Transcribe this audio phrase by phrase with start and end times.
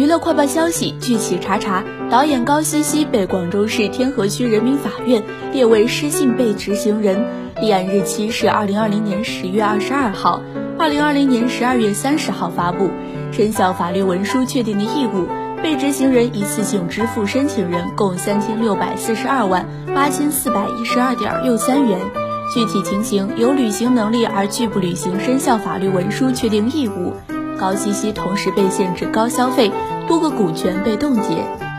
[0.00, 7.22] 娱乐快报消息：据企查查，导演高希希被广州市天河区人民法院列为失信被执行人，
[7.60, 10.40] 立案日期是二零二零年十月二十二号，
[10.78, 12.88] 二零二零年十二月三十号发布，
[13.30, 15.28] 生效法律文书确定的义务，
[15.62, 22.00] 被执行人一次性支付申请人共三千六百四十二万八千四百一十二点六三元。
[22.54, 27.12] 具体情形，有履行能力而拒不履行生效法律文书确定义务。
[27.60, 29.70] 高希希同时被限制高消费，
[30.08, 31.69] 多个股权被冻结。